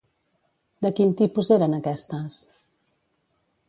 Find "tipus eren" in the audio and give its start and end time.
1.21-1.79